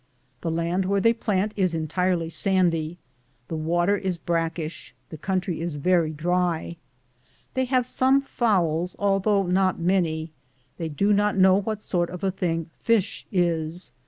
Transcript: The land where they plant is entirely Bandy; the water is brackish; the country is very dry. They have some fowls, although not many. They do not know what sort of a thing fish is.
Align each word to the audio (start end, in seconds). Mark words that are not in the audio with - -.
The 0.41 0.49
land 0.49 0.85
where 0.85 0.99
they 0.99 1.13
plant 1.13 1.53
is 1.55 1.75
entirely 1.75 2.31
Bandy; 2.43 2.97
the 3.49 3.55
water 3.55 3.95
is 3.95 4.17
brackish; 4.17 4.95
the 5.09 5.17
country 5.17 5.61
is 5.61 5.75
very 5.75 6.09
dry. 6.09 6.77
They 7.53 7.65
have 7.65 7.85
some 7.85 8.19
fowls, 8.19 8.95
although 8.97 9.43
not 9.43 9.77
many. 9.77 10.31
They 10.77 10.89
do 10.89 11.13
not 11.13 11.37
know 11.37 11.61
what 11.61 11.83
sort 11.83 12.09
of 12.09 12.23
a 12.23 12.31
thing 12.31 12.71
fish 12.79 13.27
is. 13.31 13.91